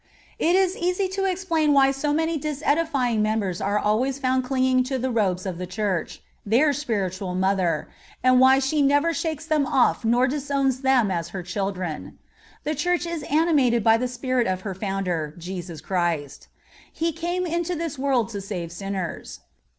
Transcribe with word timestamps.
It 0.39 0.55
is 0.55 0.75
easy 0.75 1.07
to 1.09 1.25
explain 1.25 1.73
why 1.73 1.91
so 1.91 2.11
many 2.11 2.39
disedifying 2.39 3.19
members 3.21 3.61
are 3.61 3.77
always 3.77 4.17
found 4.17 4.43
clinging 4.43 4.83
to 4.85 4.97
the 4.97 5.11
robes 5.11 5.45
of 5.45 5.59
the 5.59 5.67
Church, 5.67 6.23
their 6.43 6.73
spiritual 6.73 7.35
Mother, 7.35 7.87
and 8.23 8.39
why 8.39 8.57
she 8.57 8.81
never 8.81 9.13
shakes 9.13 9.45
them 9.45 9.67
off 9.67 10.03
nor 10.03 10.25
disowns 10.27 10.81
them 10.81 11.11
as 11.11 11.29
her 11.29 11.43
children. 11.43 12.17
The 12.63 12.73
Church 12.73 13.05
is 13.05 13.21
animated 13.29 13.83
by 13.83 13.97
the 13.97 14.07
spirit 14.07 14.47
of 14.47 14.61
her 14.61 14.73
Founder, 14.73 15.35
Jesus 15.37 15.81
Christ. 15.81 16.47
He 16.91 17.11
"came 17.13 17.45
into 17.45 17.75
this 17.75 17.99
world 17.99 18.29
to 18.29 18.41
save 18.41 18.71
sinners." 18.71 19.41